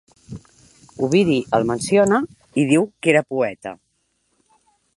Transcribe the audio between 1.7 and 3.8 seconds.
menciona i diu que era poeta.